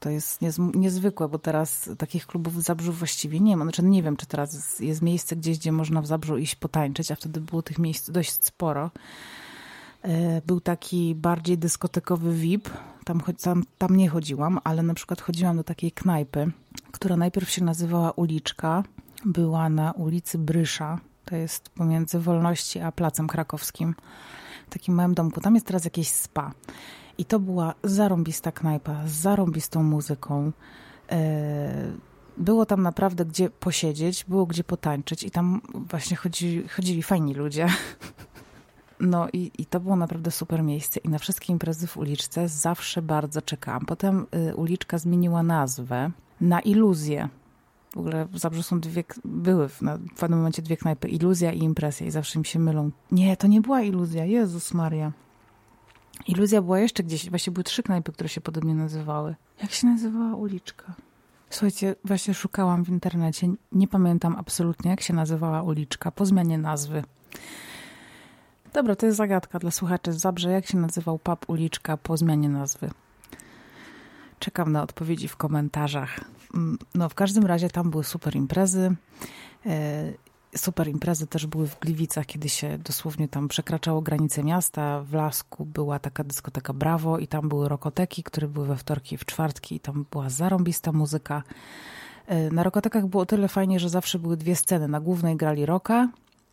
To 0.00 0.10
jest 0.10 0.40
niezwykłe, 0.74 1.28
bo 1.28 1.38
teraz 1.38 1.90
takich 1.98 2.26
klubów 2.26 2.54
w 2.54 2.60
Zabrzu 2.60 2.92
właściwie 2.92 3.40
nie 3.40 3.56
ma. 3.56 3.64
Znaczy 3.64 3.84
nie 3.84 4.02
wiem, 4.02 4.16
czy 4.16 4.26
teraz 4.26 4.80
jest 4.80 5.02
miejsce 5.02 5.36
gdzieś, 5.36 5.58
gdzie 5.58 5.72
można 5.72 6.02
w 6.02 6.06
Zabrzu 6.06 6.38
iść 6.38 6.54
potańczyć, 6.54 7.12
a 7.12 7.16
wtedy 7.16 7.40
było 7.40 7.62
tych 7.62 7.78
miejsc 7.78 8.10
dość 8.10 8.44
sporo. 8.44 8.90
E, 10.02 10.42
był 10.46 10.60
taki 10.60 11.14
bardziej 11.14 11.58
dyskotekowy 11.58 12.34
VIP. 12.34 12.68
Tam, 13.04 13.22
tam, 13.42 13.64
tam 13.78 13.96
nie 13.96 14.08
chodziłam, 14.08 14.58
ale 14.64 14.82
na 14.82 14.94
przykład 14.94 15.20
chodziłam 15.20 15.56
do 15.56 15.64
takiej 15.64 15.92
knajpy, 15.92 16.50
która 16.92 17.16
najpierw 17.16 17.50
się 17.50 17.64
nazywała 17.64 18.10
Uliczka. 18.10 18.84
Była 19.24 19.68
na 19.68 19.92
ulicy 19.92 20.38
Brysza 20.38 20.98
To 21.24 21.36
jest 21.36 21.68
pomiędzy 21.68 22.18
Wolności 22.18 22.80
a 22.80 22.92
Placem 22.92 23.26
Krakowskim. 23.26 23.94
W 24.66 24.70
takim 24.70 24.94
małym 24.94 25.14
domku. 25.14 25.40
Tam 25.40 25.54
jest 25.54 25.66
teraz 25.66 25.84
jakieś 25.84 26.08
spa. 26.08 26.52
I 27.18 27.24
to 27.24 27.40
była 27.40 27.74
zarąbista 27.84 28.52
knajpa 28.52 29.06
z 29.06 29.12
zarąbistą 29.12 29.82
muzyką. 29.82 30.52
E, 31.10 31.92
było 32.36 32.66
tam 32.66 32.82
naprawdę 32.82 33.24
gdzie 33.24 33.50
posiedzieć, 33.50 34.24
było 34.24 34.46
gdzie 34.46 34.64
potańczyć 34.64 35.22
i 35.22 35.30
tam 35.30 35.60
właśnie 35.74 36.16
chodzili, 36.16 36.68
chodzili 36.68 37.02
fajni 37.02 37.34
ludzie. 37.34 37.66
No 39.00 39.28
i, 39.32 39.50
i 39.58 39.66
to 39.66 39.80
było 39.80 39.96
naprawdę 39.96 40.30
super 40.30 40.62
miejsce 40.62 41.00
i 41.00 41.08
na 41.08 41.18
wszystkie 41.18 41.52
imprezy 41.52 41.86
w 41.86 41.96
uliczce 41.96 42.48
zawsze 42.48 43.02
bardzo 43.02 43.42
czekałam. 43.42 43.86
Potem 43.86 44.26
y, 44.50 44.56
uliczka 44.56 44.98
zmieniła 44.98 45.42
nazwę 45.42 46.10
na 46.40 46.60
Iluzję. 46.60 47.28
W 47.94 47.98
ogóle 47.98 48.26
w 48.26 48.38
Zabrzu 48.38 48.62
są 48.62 48.80
dwie, 48.80 49.04
były 49.24 49.68
w, 49.68 49.82
na, 49.82 49.96
w 49.96 50.20
pewnym 50.20 50.38
momencie 50.38 50.62
dwie 50.62 50.76
knajpy, 50.76 51.08
Iluzja 51.08 51.52
i 51.52 51.62
Impresja 51.62 52.06
i 52.06 52.10
zawsze 52.10 52.38
mi 52.38 52.44
się 52.44 52.58
mylą. 52.58 52.90
Nie, 53.12 53.36
to 53.36 53.46
nie 53.46 53.60
była 53.60 53.82
Iluzja, 53.82 54.24
Jezus 54.24 54.74
Maria. 54.74 55.12
Iluzja 56.28 56.62
była 56.62 56.78
jeszcze 56.78 57.02
gdzieś, 57.02 57.30
właśnie 57.30 57.52
były 57.52 57.64
trzy 57.64 57.82
knajpy, 57.82 58.12
które 58.12 58.28
się 58.28 58.40
podobnie 58.40 58.74
nazywały. 58.74 59.34
Jak 59.62 59.70
się 59.70 59.86
nazywała 59.86 60.34
uliczka? 60.36 60.94
Słuchajcie, 61.50 61.94
właśnie 62.04 62.34
szukałam 62.34 62.84
w 62.84 62.88
internecie, 62.88 63.48
nie 63.72 63.88
pamiętam 63.88 64.36
absolutnie 64.36 64.90
jak 64.90 65.00
się 65.00 65.14
nazywała 65.14 65.62
uliczka 65.62 66.10
po 66.10 66.26
zmianie 66.26 66.58
nazwy. 66.58 67.04
Dobra, 68.72 68.96
to 68.96 69.06
jest 69.06 69.18
zagadka 69.18 69.58
dla 69.58 69.70
słuchaczy 69.70 70.12
z 70.12 70.16
Zabrze. 70.16 70.50
Jak 70.50 70.66
się 70.66 70.78
nazywał 70.78 71.18
pub 71.18 71.50
uliczka 71.50 71.96
po 71.96 72.16
zmianie 72.16 72.48
nazwy? 72.48 72.90
Czekam 74.38 74.72
na 74.72 74.82
odpowiedzi 74.82 75.28
w 75.28 75.36
komentarzach. 75.36 76.20
Mm, 76.54 76.78
no, 76.94 77.08
w 77.08 77.14
każdym 77.14 77.46
razie 77.46 77.70
tam 77.70 77.90
były 77.90 78.04
super 78.04 78.36
imprezy. 78.36 78.94
Super 80.56 80.88
imprezy 80.88 81.26
też 81.26 81.46
były 81.46 81.68
w 81.68 81.80
Gliwicach, 81.80 82.26
kiedy 82.26 82.48
się 82.48 82.78
dosłownie 82.78 83.28
tam 83.28 83.48
przekraczało 83.48 84.02
granice 84.02 84.44
miasta. 84.44 85.00
W 85.00 85.12
Lasku 85.12 85.64
była 85.64 85.98
taka 85.98 86.24
dyskoteka 86.24 86.72
Brawo 86.72 87.18
i 87.18 87.26
tam 87.26 87.48
były 87.48 87.68
rokoteki, 87.68 88.22
które 88.22 88.48
były 88.48 88.66
we 88.66 88.76
wtorki 88.76 89.14
i 89.14 89.18
w 89.18 89.24
czwartki 89.24 89.74
i 89.74 89.80
tam 89.80 90.06
była 90.10 90.30
zarąbista 90.30 90.92
muzyka. 90.92 91.42
E, 92.26 92.50
na 92.50 92.62
rokotekach 92.62 93.06
było 93.06 93.26
tyle 93.26 93.48
fajnie, 93.48 93.80
że 93.80 93.88
zawsze 93.88 94.18
były 94.18 94.36
dwie 94.36 94.56
sceny. 94.56 94.88
Na 94.88 95.00
głównej 95.00 95.36
grali 95.36 95.66
roka, 95.66 96.08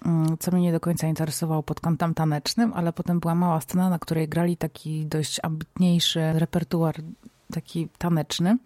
mm, 0.05 0.37
co 0.39 0.51
mnie 0.51 0.61
nie 0.61 0.71
do 0.71 0.79
końca 0.79 1.07
interesowało 1.07 1.63
pod 1.63 1.79
kątem 1.79 2.13
tanecznym, 2.13 2.73
ale 2.73 2.93
potem 2.93 3.19
była 3.19 3.35
mała 3.35 3.61
scena, 3.61 3.89
na 3.89 3.99
której 3.99 4.29
grali 4.29 4.57
taki 4.57 5.05
dość 5.05 5.39
ambitniejszy 5.43 6.33
repertuar, 6.33 6.95
taki 7.53 7.87
taneczny, 7.97 8.57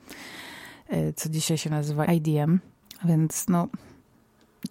e, 0.87 1.13
co 1.13 1.29
dzisiaj 1.29 1.57
się 1.57 1.69
nazywa 1.69 2.05
IDM. 2.05 2.59
Więc 3.05 3.47
no, 3.47 3.67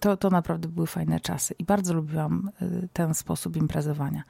to, 0.01 0.17
to 0.17 0.31
naprawdę 0.31 0.69
były 0.69 0.87
fajne 0.87 1.21
czasy 1.21 1.55
i 1.59 1.65
bardzo 1.65 1.95
lubiłam 1.95 2.51
y, 2.63 2.89
ten 2.93 3.15
sposób 3.15 3.57
imprezowania. 3.57 4.23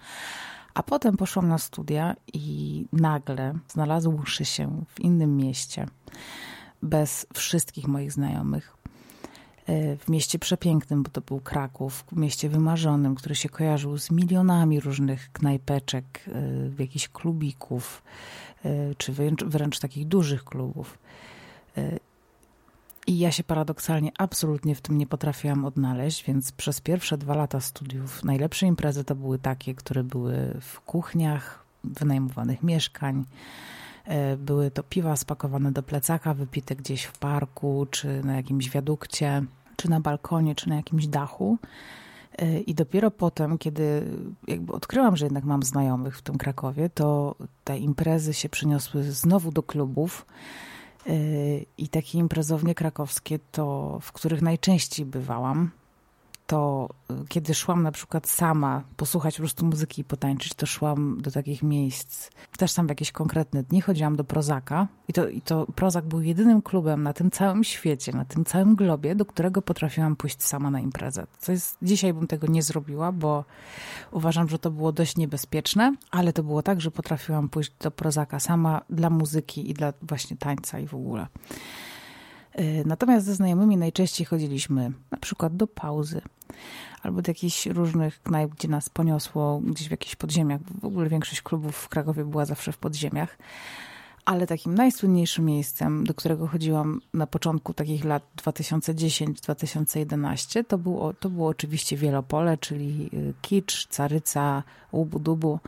A 0.75 0.83
potem 0.83 1.17
poszłam 1.17 1.49
na 1.49 1.59
studia 1.59 2.17
i 2.33 2.87
nagle 2.93 3.55
znalazłszy 3.69 4.45
się 4.45 4.85
w 4.89 5.01
innym 5.01 5.37
mieście, 5.37 5.87
bez 6.83 7.27
wszystkich 7.35 7.89
moich 7.89 8.13
znajomych, 8.13 8.77
y, 9.69 9.99
w 10.01 10.09
mieście 10.09 10.39
przepięknym, 10.39 11.03
bo 11.03 11.11
to 11.11 11.21
był 11.21 11.41
Kraków, 11.41 12.05
w 12.13 12.17
mieście 12.17 12.49
wymarzonym, 12.49 13.15
który 13.15 13.35
się 13.35 13.49
kojarzył 13.49 13.99
z 13.99 14.11
milionami 14.11 14.81
różnych 14.81 15.33
knajpeczek, 15.33 16.05
y, 16.29 16.83
jakichś 16.83 17.09
klubików, 17.09 18.03
czy 18.99 19.13
wręcz, 19.13 19.45
wręcz 19.45 19.79
takich 19.79 20.09
dużych 20.09 20.45
klubów. 20.45 20.99
I 23.09 23.19
ja 23.19 23.33
się 23.33 23.45
paradoksalnie 23.45 24.13
absolutnie 24.19 24.75
w 24.75 24.81
tym 24.81 24.99
nie 24.99 25.07
potrafiłam 25.07 25.65
odnaleźć, 25.65 26.25
więc 26.25 26.53
przez 26.53 26.81
pierwsze 26.81 27.19
dwa 27.19 27.35
lata 27.35 27.61
studiów 27.61 28.25
najlepsze 28.25 28.67
imprezy 28.67 29.05
to 29.05 29.15
były 29.15 29.39
takie, 29.39 29.75
które 29.75 30.05
były 30.05 30.55
w 30.61 30.81
kuchniach 30.81 31.65
wynajmowanych 31.85 32.63
mieszkań. 32.63 33.25
E, 34.05 34.37
były 34.37 34.71
to 34.71 34.83
piwa 34.83 35.17
spakowane 35.17 35.73
do 35.73 35.83
plecaka, 35.83 36.35
wypite 36.35 36.77
gdzieś 36.77 37.05
w 37.05 37.19
parku, 37.19 37.87
czy 37.91 38.25
na 38.25 38.37
jakimś 38.37 38.71
wiadukcie, 38.71 39.45
czy 39.77 39.91
na 39.91 40.01
balkonie, 40.01 40.55
czy 40.55 40.69
na 40.69 40.77
jakimś 40.77 41.07
dachu. 41.07 41.59
E, 42.39 42.61
I 42.61 42.75
dopiero 42.75 43.11
potem, 43.11 43.59
kiedy 43.59 44.03
jakby 44.49 44.73
odkryłam, 44.73 45.17
że 45.17 45.27
jednak 45.27 45.45
mam 45.45 45.63
znajomych 45.63 46.19
w 46.19 46.23
tym 46.23 46.39
Krakowie, 46.39 46.91
to 46.91 47.35
te 47.65 47.79
imprezy 47.79 48.35
się 48.35 48.49
przeniosły 48.49 49.03
znowu 49.03 49.53
do 49.53 49.63
klubów 49.63 50.27
i 51.79 51.89
takie 51.89 52.19
imprezownie 52.19 52.75
krakowskie, 52.75 53.39
to 53.53 53.99
w 54.03 54.13
których 54.13 54.43
najczęściej 54.43 55.07
bywałam, 55.07 55.71
to 56.49 56.89
kiedy 57.29 57.55
szłam 57.55 57.83
na 57.83 57.93
przykład 57.93 58.29
sama 58.29 58.83
posłuchać 58.97 59.35
po 59.35 59.43
prostu 59.43 59.67
muzyki 59.67 60.03
i 60.03 60.05
potańczyć, 60.05 60.55
to 60.55 60.67
szłam 60.67 61.21
do 61.21 61.31
takich 61.31 61.63
miejsc, 61.63 62.31
też 62.59 62.75
tam 62.75 62.87
w 62.87 62.89
jakieś 62.89 63.13
konkretne 63.13 63.63
dni 63.63 63.81
chodziłam 63.81 64.17
do 64.17 64.25
Prozaka 64.25 64.89
i 65.09 65.13
to, 65.13 65.29
i 65.29 65.41
to 65.41 65.67
Prozak 65.67 66.05
był 66.05 66.21
jedynym 66.21 66.63
klubem 66.63 67.03
na 67.03 67.13
tym 67.13 67.31
całym 67.31 67.65
świecie, 67.65 68.13
na 68.13 68.25
tym 68.25 68.45
całym 68.45 68.75
globie, 68.77 69.15
do 69.15 69.25
którego 69.25 69.63
potrafiłam 69.63 70.17
pójść 70.17 70.43
sama 70.43 70.71
na 70.71 70.81
imprezę. 70.81 71.27
Co 71.39 71.53
jest, 71.53 71.79
dzisiaj 71.83 72.15
bym 72.15 72.27
tego 72.27 72.47
nie 72.47 72.63
zrobiła, 72.63 73.13
bo 73.13 73.45
uważam, 74.11 74.49
że 74.49 74.59
to 74.59 74.71
było 74.71 74.93
dość 74.93 75.17
niebezpieczne, 75.17 75.95
ale 76.11 76.33
to 76.33 76.43
było 76.43 76.63
tak, 76.63 76.81
że 76.81 76.91
potrafiłam 76.91 77.49
pójść 77.49 77.73
do 77.81 77.91
Prozaka 77.91 78.41
sama 78.41 78.81
dla 78.91 79.11
muzyki 79.11 79.71
i 79.71 79.75
dla 79.75 79.93
właśnie 80.03 80.37
tańca 80.37 80.79
i 80.79 80.87
w 80.87 80.95
ogóle. 80.95 81.27
Y, 82.61 82.83
natomiast 82.87 83.27
ze 83.27 83.35
znajomymi 83.35 83.77
najczęściej 83.77 84.27
chodziliśmy 84.27 84.93
na 85.11 85.19
przykład 85.19 85.57
do 85.57 85.67
pauzy 85.67 86.21
albo 87.03 87.23
do 87.23 87.31
jakichś 87.31 87.67
różnych 87.67 88.23
knajp, 88.23 88.51
gdzie 88.51 88.69
nas 88.69 88.89
poniosło 88.89 89.61
gdzieś 89.65 89.89
w 89.89 89.91
jakichś 89.91 90.17
podziemiach. 90.17 90.61
W 90.81 90.85
ogóle 90.85 91.09
większość 91.09 91.43
klubów 91.43 91.77
w 91.77 91.89
Krakowie 91.89 92.25
była 92.25 92.45
zawsze 92.45 92.73
w 92.73 92.79
podziemiach. 92.79 93.39
Ale 94.25 94.47
takim 94.47 94.75
najsłynniejszym 94.75 95.45
miejscem, 95.45 96.05
do 96.05 96.15
którego 96.15 96.47
chodziłam 96.47 97.01
na 97.15 97.27
początku 97.27 97.75
takich 97.75 98.05
lat 98.05 98.23
2010-2011, 98.37 100.65
to 100.65 100.79
było, 100.79 101.13
to 101.13 101.31
było 101.31 101.49
oczywiście 101.49 101.97
Wielopole, 101.97 102.59
czyli 102.59 103.11
y, 103.15 103.35
Kicz, 103.43 103.87
Caryca, 103.87 104.63
Łubu-Dubu. 104.93 105.59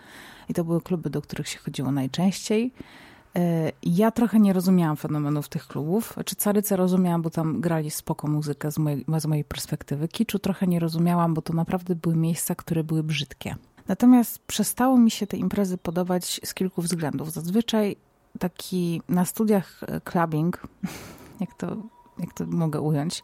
I 0.48 0.54
to 0.54 0.64
były 0.64 0.80
kluby, 0.80 1.10
do 1.10 1.22
których 1.22 1.48
się 1.48 1.58
chodziło 1.58 1.92
najczęściej. 1.92 2.72
E, 3.36 3.72
ja 3.82 4.10
trochę 4.10 4.40
nie 4.40 4.52
rozumiałam 4.52 4.96
fenomenów 4.96 5.48
tych 5.48 5.66
klubów. 5.66 6.16
Czy 6.24 6.36
Caryce 6.36 6.76
rozumiałam, 6.76 7.22
bo 7.22 7.30
tam 7.30 7.60
grali 7.60 7.90
spoko 7.90 8.28
muzykę 8.28 8.70
z 8.70 8.78
mojej, 8.78 9.04
z 9.18 9.26
mojej 9.26 9.44
perspektywy. 9.44 10.08
Kiczu 10.08 10.38
trochę 10.38 10.66
nie 10.66 10.80
rozumiałam, 10.80 11.34
bo 11.34 11.42
to 11.42 11.52
naprawdę 11.52 11.94
były 11.94 12.16
miejsca, 12.16 12.54
które 12.54 12.84
były 12.84 13.02
brzydkie. 13.02 13.56
Natomiast 13.88 14.38
przestało 14.38 14.98
mi 14.98 15.10
się 15.10 15.26
te 15.26 15.36
imprezy 15.36 15.78
podobać 15.78 16.40
z 16.44 16.54
kilku 16.54 16.82
względów. 16.82 17.32
Zazwyczaj 17.32 17.96
taki 18.38 19.02
na 19.08 19.24
studiach 19.24 19.80
e, 19.82 20.00
clubbing, 20.00 20.62
jak 21.40 21.54
to, 21.54 21.76
jak 22.18 22.34
to 22.34 22.46
mogę 22.46 22.80
ująć, 22.80 23.22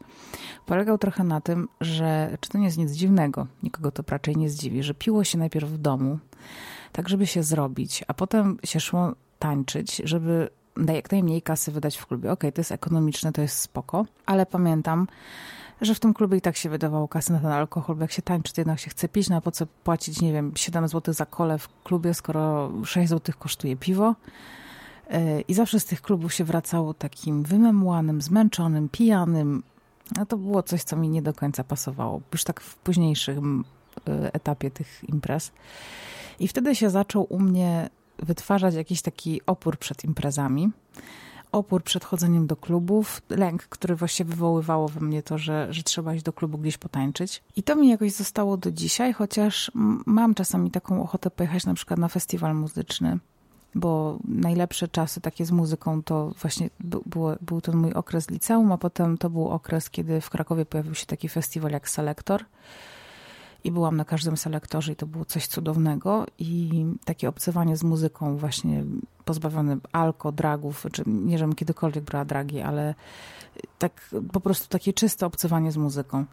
polegał 0.67 0.99
trochę 0.99 1.25
na 1.25 1.41
tym, 1.41 1.69
że, 1.81 2.39
czy 2.41 2.51
to 2.51 2.59
nie 2.59 2.65
jest 2.65 2.79
nic 2.79 2.93
dziwnego, 2.93 3.47
nikogo 3.63 3.91
to 3.91 4.03
raczej 4.09 4.37
nie 4.37 4.51
zdziwi, 4.51 4.83
że 4.83 4.95
piło 4.95 5.25
się 5.25 5.39
najpierw 5.39 5.71
w 5.71 5.79
domu, 5.79 6.19
tak 6.93 7.09
żeby 7.09 7.27
się 7.27 7.43
zrobić, 7.43 8.05
a 8.09 8.15
potem 8.15 8.59
się 8.65 8.81
szło 8.81 9.15
tańczyć, 9.39 10.03
żeby 10.05 10.49
jak 10.95 11.13
najmniej 11.13 11.43
kasy 11.43 11.73
wydać 11.73 11.97
w 11.97 12.07
klubie. 12.07 12.33
Okej, 12.33 12.49
okay, 12.49 12.53
to 12.53 12.61
jest 12.61 12.73
ekonomiczne, 12.73 13.33
to 13.33 13.43
jest 13.43 13.59
spoko, 13.59 14.05
ale 14.27 14.47
pamiętam, 14.47 15.07
że 15.81 15.95
w 15.95 16.01
tym 16.01 16.15
klubie 16.15 16.39
i 16.39 16.41
tak 16.41 16.57
się 16.57 16.69
wydawało 16.69 17.09
kasy 17.09 17.33
na 17.33 17.39
ten 17.39 17.51
alkohol, 17.51 17.97
bo 17.97 18.03
jak 18.03 18.13
się 18.13 18.23
tańczy, 18.23 18.53
to 18.53 18.61
jednak 18.61 18.81
się 18.81 18.91
chce 18.91 19.09
pić, 19.09 19.29
no 19.29 19.37
a 19.37 19.41
po 19.41 19.51
co 19.51 19.67
płacić, 19.67 20.21
nie 20.21 20.33
wiem, 20.33 20.53
7 20.57 20.89
zł 20.89 21.15
za 21.15 21.27
kole 21.27 21.59
w 21.59 21.69
klubie, 21.85 22.15
skoro 22.15 22.73
6 22.85 23.09
zł 23.09 23.35
kosztuje 23.39 23.77
piwo. 23.77 24.15
E, 25.11 25.41
I 25.41 25.55
zawsze 25.55 25.81
z 25.81 25.85
tych 25.85 26.03
klubów 26.03 26.35
się 26.35 26.45
wracało 26.45 26.95
takim 26.95 27.43
wymemłanym, 27.43 28.23
zmęczonym, 28.23 28.89
pijanym. 28.89 29.63
A 30.19 30.27
to 30.27 30.37
było 30.37 30.63
coś, 30.63 30.83
co 30.83 30.97
mi 30.97 31.09
nie 31.09 31.23
do 31.23 31.35
końca 31.35 31.65
pasowało, 31.65 32.21
już 32.33 32.45
tak 32.45 32.61
w 32.61 32.77
późniejszym 32.77 33.65
e, 34.09 34.35
etapie 34.35 34.71
tych 34.71 35.05
imprez. 35.09 35.53
I 36.39 36.49
wtedy 36.49 36.75
się 36.75 36.91
zaczął 36.91 37.27
u 37.29 37.41
mnie 37.41 37.91
wytwarzać 38.19 38.75
jakiś 38.75 39.03
taki 39.03 39.41
opór 39.47 39.79
przed 39.79 40.05
imprezami, 40.05 40.71
opór 41.53 41.83
przed 41.83 42.05
chodzeniem 42.05 42.47
do 42.47 42.57
klubów, 42.57 43.23
lęk, 43.31 43.63
który 43.63 43.97
właśnie 43.97 44.25
wywoływało 44.25 44.89
we 44.89 45.01
mnie 45.01 45.23
to, 45.23 45.39
że, 45.39 45.67
że 45.71 45.83
trzeba 45.83 46.15
iść 46.15 46.25
do 46.25 46.33
klubu 46.33 46.59
gdzieś 46.59 46.79
potańczyć. 46.79 47.43
I 47.57 47.63
to 47.63 47.77
mi 47.77 47.89
jakoś 47.89 48.13
zostało 48.13 48.57
do 48.57 48.73
dzisiaj, 48.73 49.13
chociaż 49.13 49.71
mam 50.07 50.35
czasami 50.35 50.71
taką 50.71 51.03
ochotę 51.03 51.31
pojechać 51.31 51.67
na 51.67 51.75
przykład 51.75 52.01
na 52.01 52.09
festiwal 52.09 52.55
muzyczny, 52.55 53.19
bo 53.75 54.19
najlepsze 54.25 54.89
czasy 54.89 55.21
takie 55.21 55.47
z 55.47 55.51
muzyką 55.51 56.03
to 56.03 56.33
właśnie 56.41 56.71
było, 57.07 57.37
był 57.41 57.61
ten 57.61 57.77
mój 57.77 57.93
okres 57.93 58.31
liceum, 58.31 58.73
a 58.73 58.79
potem 58.79 59.19
to 59.19 59.31
był 59.31 59.49
okres, 59.49 59.91
kiedy 59.91 60.21
w 60.21 60.31
Krakowie 60.31 60.67
pojawił 60.67 60.95
się 60.95 61.07
taki 61.07 61.29
festiwal 61.29 61.73
jak 61.73 61.89
Selektor 61.89 62.45
i 63.67 63.71
byłam 63.71 63.97
na 63.97 64.05
każdym 64.05 64.37
selektorze 64.37 64.93
i 64.93 64.97
to 64.97 65.07
było 65.07 65.25
coś 65.25 65.47
cudownego 65.47 66.27
i 66.39 66.85
takie 67.05 67.29
obcowanie 67.29 67.77
z 67.77 67.83
muzyką 67.83 68.37
właśnie 68.37 68.85
pozbawione 69.25 69.77
alko, 69.93 70.33
dragów, 70.33 70.87
czy 70.93 71.03
nie, 71.07 71.39
żebym 71.39 71.55
kiedykolwiek 71.55 72.05
brała 72.05 72.25
dragi, 72.25 72.61
ale 72.61 72.95
tak 73.79 74.11
po 74.33 74.41
prostu 74.41 74.69
takie 74.69 74.93
czyste 74.93 75.27
obcowanie 75.27 75.73
z 75.73 75.77
muzyką. 75.77 76.25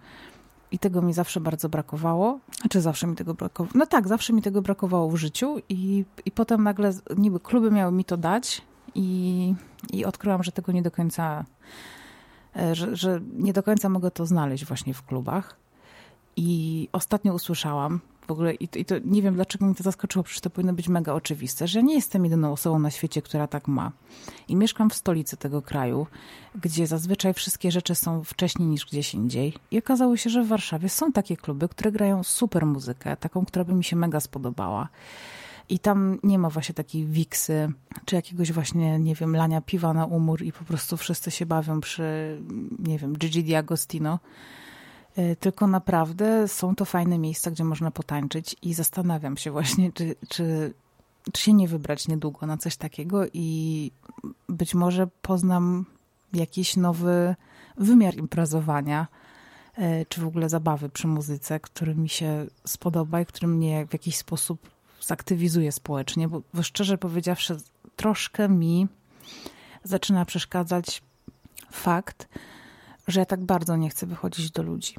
I 0.71 0.79
tego 0.79 1.01
mi 1.01 1.13
zawsze 1.13 1.39
bardzo 1.39 1.69
brakowało. 1.69 2.39
Znaczy 2.59 2.81
zawsze 2.81 3.07
mi 3.07 3.15
tego 3.15 3.33
brakowało. 3.33 3.71
No 3.75 3.85
tak, 3.85 4.07
zawsze 4.07 4.33
mi 4.33 4.41
tego 4.41 4.61
brakowało 4.61 5.09
w 5.09 5.15
życiu 5.15 5.57
i, 5.69 6.05
i 6.25 6.31
potem 6.31 6.63
nagle 6.63 6.93
niby 7.17 7.39
kluby 7.39 7.71
miały 7.71 7.91
mi 7.91 8.05
to 8.05 8.17
dać 8.17 8.61
i, 8.95 9.55
i 9.93 10.05
odkryłam, 10.05 10.43
że 10.43 10.51
tego 10.51 10.71
nie 10.71 10.81
do 10.81 10.91
końca, 10.91 11.45
e, 12.55 12.75
że, 12.75 12.95
że 12.95 13.21
nie 13.33 13.53
do 13.53 13.63
końca 13.63 13.89
mogę 13.89 14.11
to 14.11 14.25
znaleźć 14.25 14.65
właśnie 14.65 14.93
w 14.93 15.05
klubach. 15.05 15.63
I 16.35 16.89
ostatnio 16.91 17.33
usłyszałam, 17.33 17.99
w 18.27 18.31
ogóle, 18.31 18.53
i 18.53 18.67
to, 18.67 18.79
i 18.79 18.85
to, 18.85 18.95
nie 19.05 19.21
wiem 19.21 19.35
dlaczego 19.35 19.65
mnie 19.65 19.75
to 19.75 19.83
zaskoczyło, 19.83 20.23
przecież 20.23 20.41
to 20.41 20.49
powinno 20.49 20.73
być 20.73 20.87
mega 20.87 21.13
oczywiste, 21.13 21.67
że 21.67 21.83
nie 21.83 21.95
jestem 21.95 22.23
jedyną 22.23 22.51
osobą 22.51 22.79
na 22.79 22.91
świecie, 22.91 23.21
która 23.21 23.47
tak 23.47 23.67
ma. 23.67 23.91
I 24.47 24.55
mieszkam 24.55 24.89
w 24.89 24.93
stolicy 24.93 25.37
tego 25.37 25.61
kraju, 25.61 26.07
gdzie 26.61 26.87
zazwyczaj 26.87 27.33
wszystkie 27.33 27.71
rzeczy 27.71 27.95
są 27.95 28.23
wcześniej 28.23 28.67
niż 28.67 28.85
gdzieś 28.85 29.13
indziej. 29.13 29.53
I 29.71 29.79
okazało 29.79 30.17
się, 30.17 30.29
że 30.29 30.43
w 30.43 30.47
Warszawie 30.47 30.89
są 30.89 31.11
takie 31.11 31.37
kluby, 31.37 31.69
które 31.69 31.91
grają 31.91 32.23
super 32.23 32.65
muzykę, 32.65 33.17
taką, 33.17 33.45
która 33.45 33.65
by 33.65 33.73
mi 33.73 33.83
się 33.83 33.95
mega 33.95 34.19
spodobała. 34.19 34.89
I 35.69 35.79
tam 35.79 36.19
nie 36.23 36.39
ma 36.39 36.49
właśnie 36.49 36.75
takiej 36.75 37.05
wiksy, 37.05 37.71
czy 38.05 38.15
jakiegoś 38.15 38.51
właśnie, 38.51 38.99
nie 38.99 39.15
wiem, 39.15 39.35
lania 39.35 39.61
piwa 39.61 39.93
na 39.93 40.05
umór 40.05 40.41
i 40.41 40.51
po 40.51 40.63
prostu 40.63 40.97
wszyscy 40.97 41.31
się 41.31 41.45
bawią 41.45 41.81
przy, 41.81 42.03
nie 42.79 42.97
wiem, 42.97 43.17
Gigi 43.17 43.43
D'Agostino 43.43 44.17
E, 44.17 44.62
tylko 45.39 45.67
naprawdę 45.67 46.47
są 46.47 46.75
to 46.75 46.85
fajne 46.85 47.17
miejsca, 47.17 47.51
gdzie 47.51 47.63
można 47.63 47.91
potańczyć 47.91 48.55
i 48.61 48.73
zastanawiam 48.73 49.37
się 49.37 49.51
właśnie, 49.51 49.91
czy, 49.91 50.15
czy, 50.29 50.73
czy 51.33 51.41
się 51.41 51.53
nie 51.53 51.67
wybrać 51.67 52.07
niedługo 52.07 52.45
na 52.45 52.57
coś 52.57 52.77
takiego 52.77 53.23
i 53.33 53.91
być 54.49 54.75
może 54.75 55.07
poznam 55.21 55.85
jakiś 56.33 56.77
nowy 56.77 57.35
wymiar 57.77 58.15
imprezowania, 58.15 59.07
e, 59.75 60.05
czy 60.05 60.21
w 60.21 60.27
ogóle 60.27 60.49
zabawy 60.49 60.89
przy 60.89 61.07
muzyce, 61.07 61.59
który 61.59 61.95
mi 61.95 62.09
się 62.09 62.45
spodoba 62.65 63.21
i 63.21 63.25
który 63.25 63.47
mnie 63.47 63.85
w 63.85 63.93
jakiś 63.93 64.17
sposób 64.17 64.69
zaktywizuje 65.01 65.71
społecznie, 65.71 66.27
bo, 66.27 66.41
bo 66.53 66.63
szczerze 66.63 66.97
powiedziawszy, 66.97 67.57
troszkę 67.95 68.49
mi 68.49 68.87
zaczyna 69.83 70.25
przeszkadzać 70.25 71.01
fakt, 71.71 72.27
że 73.07 73.19
ja 73.19 73.25
tak 73.25 73.45
bardzo 73.45 73.75
nie 73.77 73.89
chcę 73.89 74.05
wychodzić 74.05 74.51
do 74.51 74.63
ludzi. 74.63 74.95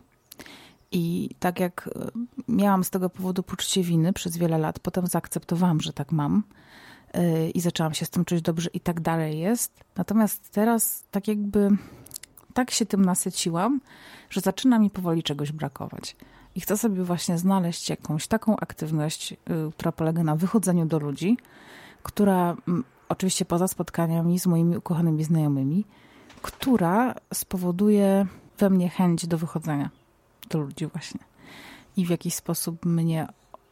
I 0.92 1.30
tak 1.38 1.61
jak 1.61 1.90
e, 1.96 2.11
miałam 2.49 2.84
z 2.84 2.90
tego 2.90 3.11
powodu 3.11 3.42
poczucie 3.42 3.82
winy 3.82 4.12
przez 4.12 4.37
wiele 4.37 4.58
lat, 4.58 4.78
potem 4.78 5.06
zaakceptowałam, 5.06 5.80
że 5.80 5.92
tak 5.92 6.12
mam 6.12 6.42
e, 7.12 7.50
i 7.50 7.61
zaczęłam 7.61 7.94
się 7.94 8.04
z 8.06 8.11
tym 8.11 8.25
czuć 8.25 8.42
dobrze 8.42 8.70
i 8.73 8.80
tak 8.80 9.00
dalej 9.00 9.38
jest. 9.38 9.84
Natomiast 9.96 10.50
teraz 10.50 11.04
tak 11.11 11.28
jakby 11.28 11.68
tak 12.54 12.70
się 12.70 12.87
tym 12.87 13.04
nasyciłam, 13.04 13.80
że 14.30 14.40
zaczyna 14.40 14.78
mi 14.78 14.90
powoli 14.90 15.23
czegoś 15.23 15.52
brakować. 15.52 16.16
I 16.54 16.61
chcę 16.61 16.76
sobie 16.76 17.04
właśnie 17.04 17.38
znaleźć 17.38 17.90
jakąś 17.90 18.26
taką 18.26 18.56
aktywność, 18.56 19.32
e, 19.32 19.37
która 19.73 19.92
polega 19.92 20.25
na 20.25 20.37
wychodzeniu 20.37 20.87
do 20.87 20.99
ludzi, 20.99 21.37
która 22.02 22.56
oczywiście 23.08 23.44
poza 23.44 23.68
spotkaniami 23.68 24.38
z 24.38 24.46
moimi 24.46 24.76
ukochanymi 24.76 25.25
znajomymi, 25.25 25.84
która 26.45 27.15
spowoduje 27.35 28.27
we 28.59 28.71
mnie 28.71 28.89
chęć 28.89 29.27
do 29.27 29.39
wychodzenia 29.39 29.91
do 30.51 30.59
ludzi 30.59 30.87
właśnie. 30.87 31.21
I 31.97 32.07
w 32.07 32.11
jakiś 32.11 32.35
sposób 32.35 32.87
mnie 32.87 33.29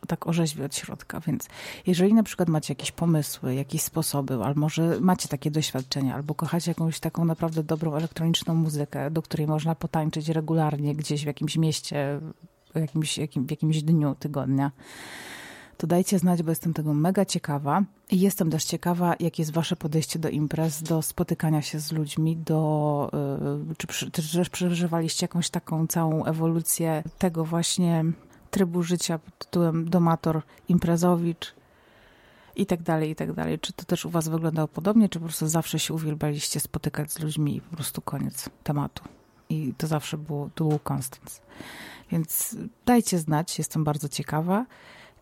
tak 0.06 0.26
orzeźwi 0.26 0.62
od 0.62 0.76
środka. 0.76 1.20
Więc 1.20 1.48
jeżeli 1.86 2.14
na 2.14 2.22
przykład 2.22 2.48
macie 2.48 2.72
jakieś 2.72 2.92
pomysły, 2.92 3.54
jakieś 3.54 3.82
sposoby, 3.82 4.44
albo 4.44 4.60
może 4.60 5.00
macie 5.00 5.28
takie 5.28 5.50
doświadczenia, 5.50 6.14
albo 6.14 6.34
kochacie 6.34 6.70
jakąś 6.70 7.00
taką 7.00 7.24
naprawdę 7.24 7.62
dobrą 7.62 7.94
elektroniczną 7.94 8.54
muzykę, 8.54 9.10
do 9.10 9.22
której 9.22 9.46
można 9.46 9.74
potańczyć 9.74 10.28
regularnie 10.28 10.94
gdzieś 10.94 11.22
w 11.22 11.26
jakimś 11.26 11.56
mieście, 11.56 12.20
w 12.74 12.80
jakimś, 12.80 13.18
jakim, 13.18 13.46
w 13.46 13.50
jakimś 13.50 13.82
dniu 13.82 14.14
tygodnia, 14.14 14.70
to 15.82 15.86
dajcie 15.86 16.18
znać, 16.18 16.42
bo 16.42 16.50
jestem 16.50 16.74
tego 16.74 16.94
mega 16.94 17.24
ciekawa. 17.24 17.82
I 18.10 18.20
jestem 18.20 18.50
też 18.50 18.64
ciekawa, 18.64 19.14
jakie 19.20 19.42
jest 19.42 19.52
wasze 19.52 19.76
podejście 19.76 20.18
do 20.18 20.28
imprez, 20.28 20.82
do 20.82 21.02
spotykania 21.02 21.62
się 21.62 21.80
z 21.80 21.92
ludźmi, 21.92 22.36
do, 22.36 23.10
yy, 23.68 23.74
czy, 23.76 24.10
czy 24.10 24.50
przeżywaliście 24.50 25.24
jakąś 25.24 25.50
taką 25.50 25.86
całą 25.86 26.24
ewolucję 26.24 27.02
tego 27.18 27.44
właśnie 27.44 28.04
trybu 28.50 28.82
życia 28.82 29.18
pod 29.18 29.38
tytułem 29.38 29.90
domator, 29.90 30.42
imprezowicz 30.68 31.54
i 32.56 32.66
tak 32.66 32.82
dalej, 32.82 33.10
i 33.10 33.14
tak 33.14 33.32
dalej. 33.32 33.58
Czy 33.58 33.72
to 33.72 33.84
też 33.84 34.04
u 34.04 34.10
was 34.10 34.28
wyglądało 34.28 34.68
podobnie, 34.68 35.08
czy 35.08 35.18
po 35.18 35.24
prostu 35.24 35.48
zawsze 35.48 35.78
się 35.78 35.94
uwielbialiście 35.94 36.60
spotykać 36.60 37.12
z 37.12 37.18
ludźmi 37.18 37.56
i 37.56 37.60
po 37.60 37.76
prostu 37.76 38.02
koniec 38.02 38.48
tematu. 38.62 39.04
I 39.48 39.74
to 39.78 39.86
zawsze 39.86 40.18
było, 40.18 40.50
to 40.54 40.64
był 40.64 40.78
konstans. 40.78 41.40
Więc 42.12 42.56
dajcie 42.86 43.18
znać, 43.18 43.58
jestem 43.58 43.84
bardzo 43.84 44.08
ciekawa. 44.08 44.66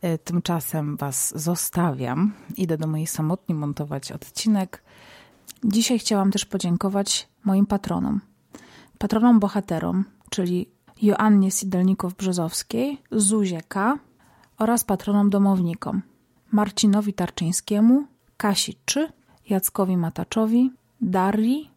E, 0.00 0.18
tymczasem 0.18 0.96
Was 0.96 1.42
zostawiam. 1.42 2.32
Idę 2.56 2.78
do 2.78 2.86
mojej 2.86 3.06
samotni 3.06 3.54
montować 3.54 4.12
odcinek. 4.12 4.82
Dzisiaj 5.64 5.98
chciałam 5.98 6.30
też 6.30 6.44
podziękować 6.44 7.28
moim 7.44 7.66
patronom. 7.66 8.20
Patronom 8.98 9.40
bohaterom, 9.40 10.04
czyli 10.30 10.70
Joannie 11.02 11.50
Sidelnikow-Brzozowskiej, 11.50 12.96
Zuzie 13.10 13.60
K. 13.68 13.98
oraz 14.58 14.84
patronom 14.84 15.30
domownikom 15.30 16.02
Marcinowi 16.52 17.12
Tarczyńskiemu, 17.12 18.04
Kasi 18.36 18.76
Czy, 18.84 19.12
Jackowi 19.50 19.96
Mataczowi, 19.96 20.72
Darii, 21.00 21.70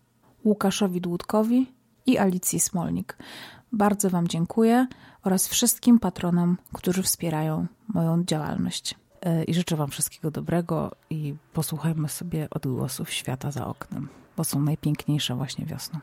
Łukaszowi 0.46 1.02
Dłudkowi 1.02 1.72
i 2.06 2.18
Alicji 2.18 2.60
Smolnik. 2.60 3.18
Bardzo 3.74 4.10
Wam 4.10 4.28
dziękuję 4.28 4.88
oraz 5.24 5.48
wszystkim 5.48 6.00
patronom, 6.00 6.58
którzy 6.74 7.04
wspierają 7.04 7.68
moją 7.88 8.24
działalność. 8.24 8.96
E, 9.22 9.44
I 9.44 9.54
życzę 9.54 9.76
Wam 9.76 9.90
wszystkiego 9.90 10.32
dobrego 10.32 10.92
i 11.10 11.36
posłuchajmy 11.54 12.10
sobie 12.10 12.48
odgłosów 12.50 13.12
świata 13.12 13.52
za 13.52 13.68
oknem, 13.68 14.10
bo 14.38 14.44
są 14.44 14.62
najpiękniejsze 14.62 15.36
właśnie 15.36 15.66
wiosną. 15.66 16.00